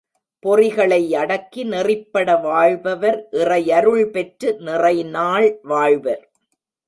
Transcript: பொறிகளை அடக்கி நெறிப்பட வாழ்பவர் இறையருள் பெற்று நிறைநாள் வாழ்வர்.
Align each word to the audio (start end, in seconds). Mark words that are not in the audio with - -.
பொறிகளை 0.43 1.15
அடக்கி 1.15 1.63
நெறிப்பட 1.63 2.41
வாழ்பவர் 2.41 3.19
இறையருள் 3.31 4.05
பெற்று 4.05 4.49
நிறைநாள் 4.59 5.59
வாழ்வர். 5.63 6.23